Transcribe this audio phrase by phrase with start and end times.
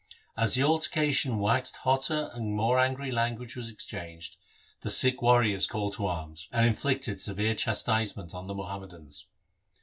[0.35, 4.35] As the altercation waxed hotter and more angry language was exchanged,
[4.81, 9.27] the Sikh warriors called to arms, and inflicted severe chastisement on the Muhammadans.